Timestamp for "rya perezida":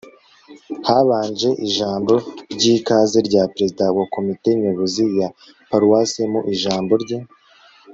3.27-3.83